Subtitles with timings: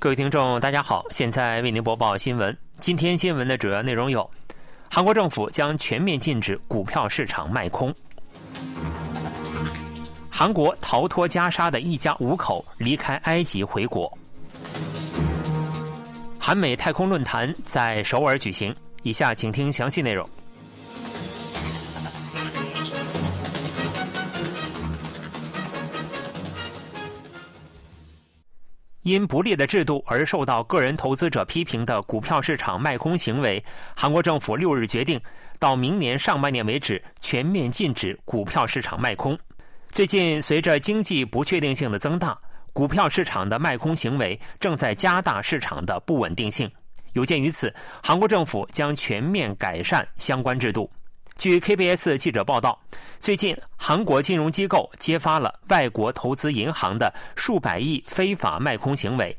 [0.00, 2.56] 各位听众，大家好，现在为您播报新闻。
[2.78, 4.30] 今天新闻的主要内容有：
[4.88, 7.90] 韩国政府将全面禁止股票市场卖空；
[10.30, 14.08] 韩国逃脱加沙的一家五口离开埃及回国；
[16.38, 18.72] 韩美太空论坛在首尔举行。
[19.02, 20.28] 以下请听详细内容。
[29.08, 33.62] 因不利的制度而受到个人投资者批评的股票市场卖空行为，
[33.96, 35.20] 韩国政府六日决定，
[35.58, 39.36] 到明年上半年为止全面禁止股票市场卖空。
[39.88, 42.38] 最近，随着经济不确定性的增大，
[42.72, 46.70] 股票市场的卖空行为正在加大市场的不稳定性。
[47.14, 50.88] 有鉴于此，韩国政府将全面改善相关制度。
[51.38, 52.76] 据 KBS 记者报道，
[53.20, 59.38] 最近韩国金融机构揭发了外国投资银行的数百亿非法卖空行为。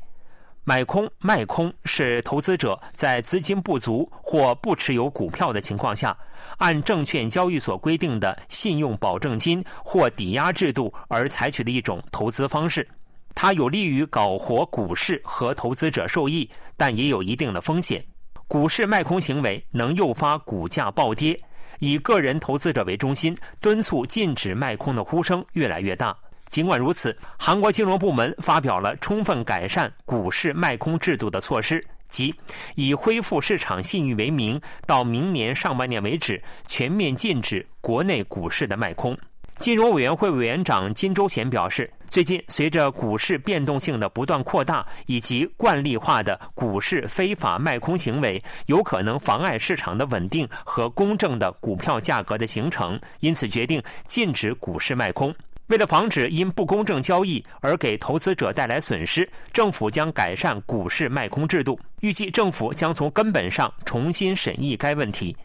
[0.64, 6.16] 买空卖空是投资者在资金不足或不持有股票的情况下，
[6.56, 12.88] 按证券交易所规定的信用保证金或抵押制度而采取的一种投资方式。
[13.34, 18.02] 它有利于搞活股市和投资者受益，但也有一定的风险。
[18.48, 21.38] 股市卖空行为能诱发股价暴跌。
[21.78, 26.16] 以个人投资者为中心，敦促禁止卖空的呼声越来越大。
[26.48, 32.34] 尽管如此，韩国金融部门发表了充分改善股市卖空制度的措施，即
[32.74, 39.16] 以恢复市场信誉为名，到明年上半年为止，全面禁止国内股市的卖空。
[39.58, 55.32] 金融委员会委员长金周贤表示，最近随着股市变动性的不断扩大，以及惯例化的股市非法卖空行为，有可能妨碍市场的稳定和公正的股票价格的形成，因此决定禁止股市卖空。
[55.68, 61.78] 为了防止因不公正交易而给投资者带来损失，政府将改善股市卖空制度。
[62.00, 65.36] 预计政府将从根本上重新审议该问题。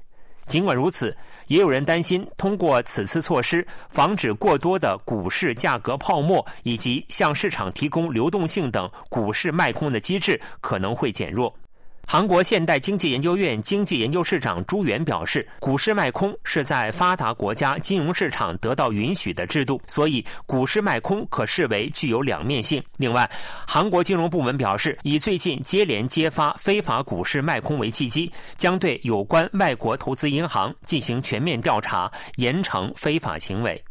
[0.46, 1.16] 尽管如此，
[1.48, 11.54] 也有人担心，通过此次措施，防止过多的股市价格泡沫以及向市场提供流动性等股市卖空的机制可能会减弱。
[12.08, 22.82] 韩国现代经济研究院经济研究室长朱元表示，股市卖空是在发达国家金融市场得到允许的制度，所以股市卖空可视为具有两面性。
[22.98, 23.30] 另外，
[23.68, 33.84] 韩国金融部门表示，以最近接连揭发非法股市卖空为契机，将对有关外国投资银行进行全面调查，严惩非法行为。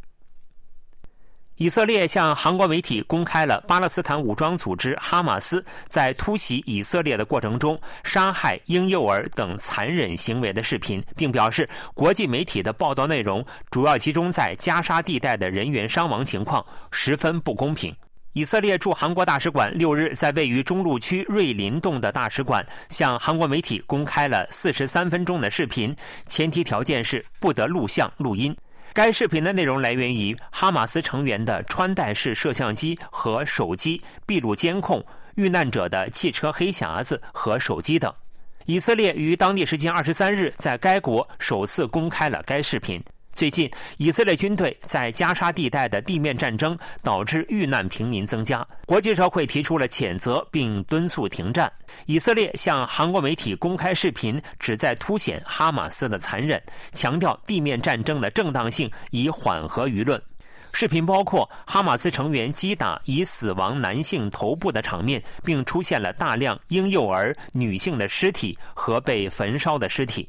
[1.56, 17.94] 以色列向韩国媒体公开了巴勒斯坦武装组织哈马斯在突袭以色列的过程中杀害婴幼儿等残忍行为的视频，并表示国际媒体的报道内容主要集中在加沙地带的人员伤亡情况，十分不公平。
[18.32, 25.94] 以色列驻韩国大使馆六日在位于中路区瑞林洞的大使馆向韩国媒体公开了四十三分钟的视频，
[26.26, 28.52] 前提条件是不得录像、录音。
[28.94, 38.14] 该视频的内容来源于哈马斯成员的穿戴式摄像机和手机，闭路监控遇难者的汽车黑匣子和手机等。
[38.66, 43.02] 以色列于当地时间二十三日在该国首次公开了该视频。
[43.34, 51.70] 最近，以色列军队在加沙地带的地面战争导致遇难平民增加，国际社会提出了谴责并敦促停战。
[52.06, 56.62] 以色列向韩国媒体公开视频，旨在凸显哈马斯的残忍，
[56.92, 60.20] 强调地面战争的正当性，以缓和舆论。
[60.72, 70.28] 视频包括哈马斯成员击打已死亡男性头部的场面，并出现了大量婴幼儿、女性的尸体和被焚烧的尸体。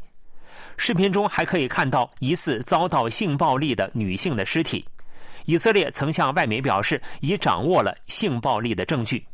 [0.78, 4.86] 视频中还可以看到疑似遭到性暴力的女性的尸体。
[5.46, 9.26] 以色列曾向外媒表示，已掌握了性暴力的证据。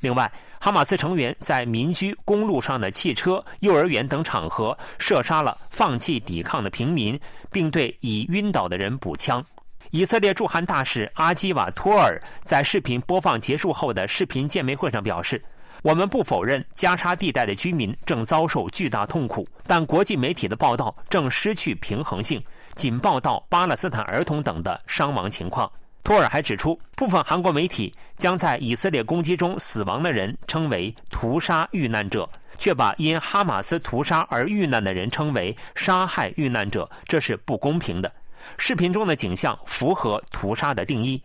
[0.00, 0.30] 另外，
[0.60, 7.18] 哈马斯成员在民居、公路上的汽车、幼儿园等场合射杀了放弃抵抗的平民，
[7.50, 9.42] 并对已晕倒的人补枪。
[9.90, 15.42] 以色列驻韩大使阿基瓦托尔在视频播放结束后的视频见面会上表示。
[15.86, 22.42] 我们不否认加沙地带的居民正遭受巨大痛苦，但国际媒体的报道正失去平衡性，
[22.74, 25.70] 仅报道巴勒斯坦儿童等的伤亡情况。
[26.02, 32.28] 托尔还指出，部分韩国媒体将在以色列攻击中死亡的人称为“屠杀遇难者”，
[32.58, 38.12] 却把因哈马斯屠杀而遇难的人称为“杀害遇难者”，这是不公平的。
[38.58, 41.22] 视频中的景象符合屠杀的定义。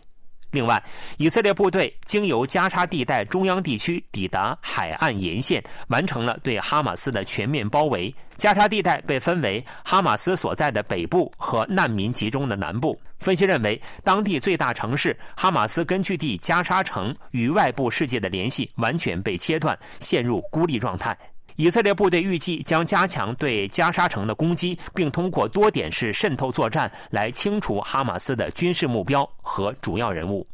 [0.52, 0.82] 另外，
[1.18, 8.14] 以色列部队经由加沙地带中央地区抵达海岸沿线，完成了对哈马斯的全面包围。
[8.36, 13.00] 加沙地带被分为哈马斯所在的北部和难民集中的南部。
[13.20, 21.16] 分析认为，当地最大城市哈马斯根据地加沙城与外部世界的联系完全被切断，陷入孤立状态。
[21.56, 30.48] 以色列部队预计将加强对加沙城的攻击，并通过多点式渗透作战来清除哈马斯的军事目标和主要人物。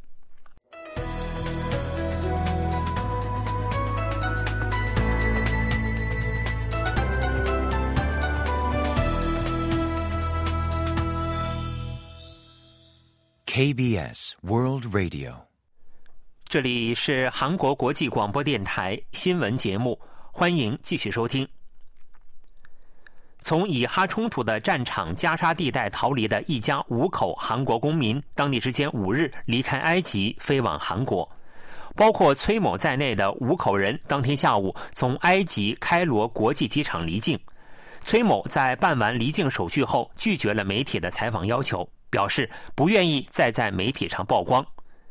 [13.45, 15.33] KBS World Radio，
[16.47, 19.99] 这里是韩国国际广播电台新闻节目。
[20.39, 21.47] 欢迎继续收听。
[23.41, 31.27] 从以哈冲突的战场加沙地带逃离的一家五口韩国公民，当地时间五日离开埃及，飞往韩国。
[31.95, 37.39] 包括崔某在内的五口人，当天下午从埃及开罗国际机场离境。
[38.01, 44.63] 崔某在办完离境手续后，拒绝了媒体的采访要求，表示不愿意再在媒体上曝光。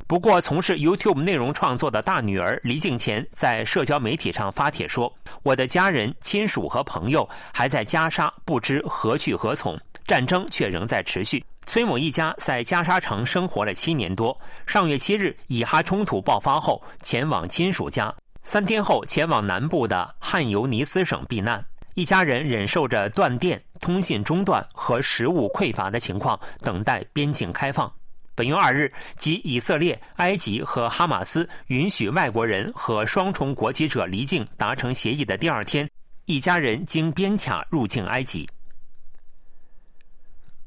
[0.08, 5.12] 不过，从事 YouTube 内容创作的大女儿离境前在社交媒体上发帖说
[5.42, 9.76] ：“我的家人、亲属和朋友还在加沙，不知何去何从，
[10.06, 21.64] 战争却仍在持续。”崔某一家在加沙城生活了七年多，上月七日以哈冲突爆发后前往亲属家，三天后前往南部的汉尤尼斯省避难。
[21.96, 27.92] 一家人忍受着断电、通信中断和食物匮乏的情况，等待边境开放。
[28.36, 35.88] 本月二日，即以色列、埃及和哈马斯允许外国人和双重国籍者离境达成协议的第二天，
[36.26, 38.46] 一家人经边卡入境埃及。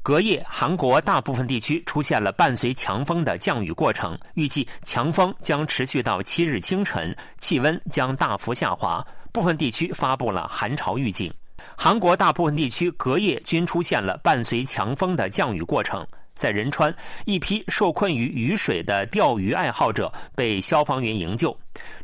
[0.02, 11.32] 隔夜，韩国大部分地区出现了伴随强风的降雨过程，预计强风将持续到七日清晨，气温将大幅下滑，部分地区发布了寒潮预警。
[11.76, 16.04] 韩国大部分地区隔夜均出现了伴随强风的降雨过程。
[16.34, 16.94] 在仁川，
[17.24, 21.56] 一批受困于雨水的钓鱼爱好者被消防员营救。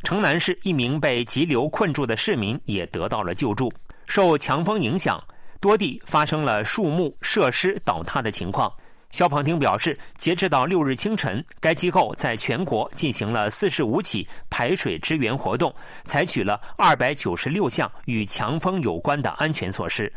[0.03, 3.71] 城南市一名被急流困住的市民也得到了救助。
[4.07, 5.23] 受强风影响，
[5.59, 8.71] 多地发生了树木、设施倒塌的情况。
[9.09, 20.11] 消防厅表示，截至到六日清晨，该机构在全国进行了四十五起排水支援活动，采取了二百九十六项与强风有关的安全措施。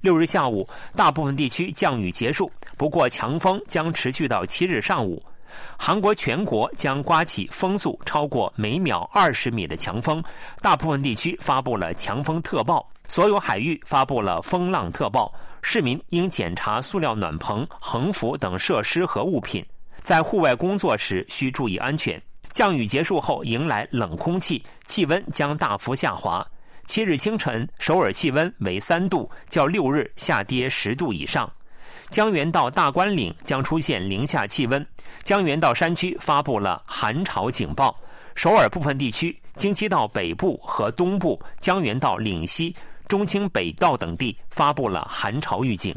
[0.00, 5.22] 六日下午，大部分地区降雨结束，不过强风将持续到七日上午。
[5.76, 10.22] 韩国全国将刮起风速超过每秒二十米的强风，
[10.60, 15.32] 大部分地区发布了强风特报，所有海域发布了风浪特报。
[15.62, 19.64] 市民应检查塑料暖棚、横幅等设施和物品，
[20.02, 22.20] 在户外工作时需注意安全。
[22.52, 26.46] 降雨结束后，迎来冷空气，气温将大幅下滑。
[26.88, 31.48] 七日清晨，首尔气温为三度，较六日下跌十度以上。
[32.08, 34.84] 江原道大关岭将出现零下气温，
[35.22, 37.94] 江原道山区发布了寒潮警报。
[38.34, 42.74] 首尔部分地区、京畿道北部和东部、江原道岭西、
[43.06, 45.94] 中清北道等地发布了寒潮预警。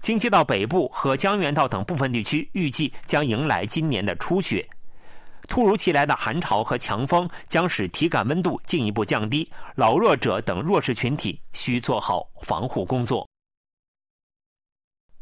[0.00, 4.68] 京畿道北部和江原道等部分地区预计将迎来今年的初雪。
[5.50, 13.28] 突如其来的寒潮和强风将使体感温度进一步降低，老弱者等弱势群体需做好防护工作。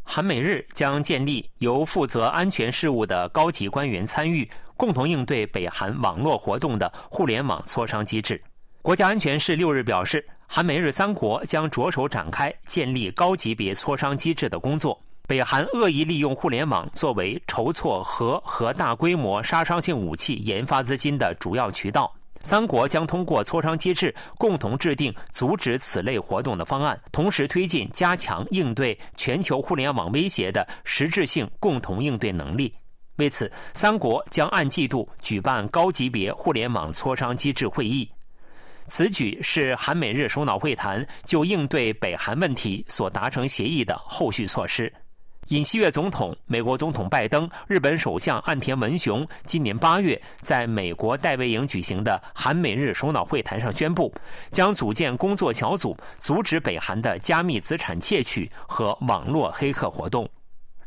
[0.03, 8.41] 韩美日将建立由负责安全事务的高级官员参与，共同应对北韩网络活动的互联网磋商机制。
[8.83, 14.99] 国家安全室六日表示，韩美日三国将着手展开建立高级别磋商机制的工作。
[15.29, 22.11] 北韩恶意利用互联网作为筹措核和大规模杀伤性武器研发资金的主要渠道。
[22.41, 32.75] 三国将通过磋商机制，共同制定阻止此类活动的方案，同时推进加强应对全球互联网威胁的实质性共同应对能力。
[33.17, 38.11] 为此，三国将按季度举办高级别互联网磋商机制会议。
[38.87, 44.91] 此举是韩美日首脑会谈就应对北韩问题所达成协议的后续措施。
[45.49, 54.13] 尹锡悦总统、美国总统拜登、日本首相岸田文雄今年八月在美国戴维营举行的韩美日首脑会谈上宣布，
[54.51, 60.29] 将组建工作小组，阻止北韩的加密资产窃取和网络黑客活动。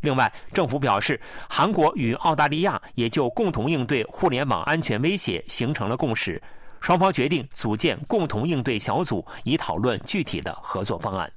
[0.02, 6.40] 另外，政府表示，韩国与澳大利亚也就共同应对互联网安全威胁形成了共识，
[6.82, 11.32] 双方决定组建共同应对小组，以讨论具体的合作方案。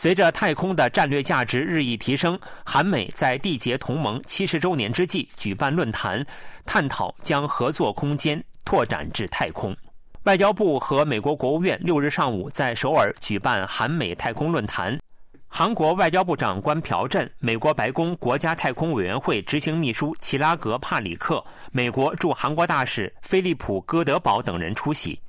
[0.00, 6.24] 随着太空的战略价值日益提升，韩美在缔结同盟七十周年之际举办论坛，
[6.64, 9.76] 探讨将合作空间拓展至太空。
[10.22, 14.98] 外交部和美国国务院六日上午在首尔举办韩美太空论坛。
[15.46, 25.20] 韩国外交部长官朴振、美国白宫国家太空委员会执行秘书齐拉格·帕里克、美国驻韩国大使菲利普·戈德堡等人出席。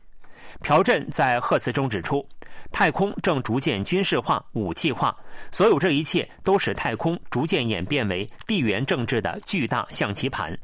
[0.62, 2.26] 朴振在贺词中指出，
[2.72, 5.16] 太空正逐渐军事化、武器化，
[5.52, 10.58] 所有这一切都使太空逐渐演变为地缘政治的巨大象棋盘。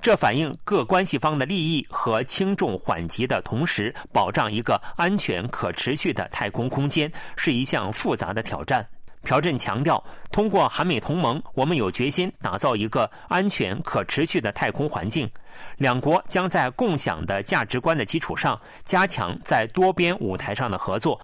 [0.00, 8.86] 这反映各关系方的利益和轻重缓急的同时，保障一个安全可持续的太空空间是一项复杂的挑战。
[9.22, 10.02] 朴振强调，
[10.32, 15.30] 通过韩美同盟，我们有决心打造一个安全可持续的太空环境。
[15.76, 21.20] 两国将在共享的价值观的基础上，加强在多边舞台上的合作，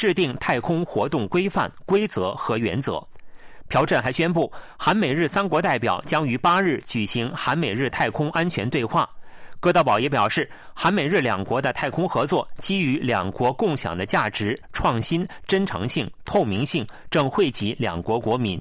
[0.00, 3.06] 制定太空活动规范、规则和原则。
[3.68, 9.06] 朴振还宣布，韩美日三国代表将于八日举行韩美日太空安全对话。
[9.60, 18.58] 戈德堡也表示，韩美日两国的太空合作基于两国共享的价值、创新、真诚性、透明性，正惠及两国国民。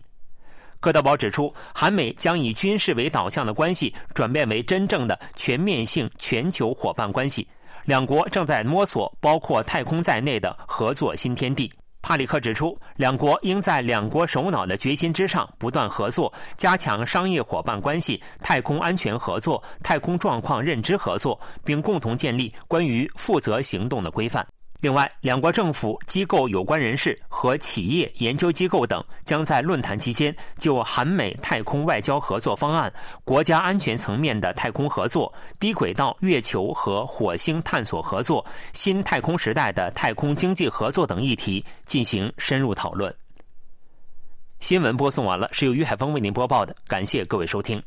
[0.82, 7.48] 戈德堡指出，韩美将以军事为导向的关系转变为真正的全面性全球伙伴关系，
[7.90, 11.74] 两国正在摸索包括太空在内的合作新天地。
[12.04, 24.46] 帕里克指出，两国应在两国首脑的决心之上不断合作，加强商业伙伴关系、太空安全合作、太空状况认知合作，并共同建立关于负责行动的规范。
[24.82, 32.92] 另外，两国政府、机构、有关人士和企业、研究机构等将在论坛期间就韩美太空外交合作方案、
[33.26, 43.14] 国家安全层面的太空合作、低轨道月球和火星探索合作、新太空时代的太空经济合作等议题进行深入讨论。
[44.62, 47.84] 新闻播送完了，是由于海峰为您播报的，感谢各位收听。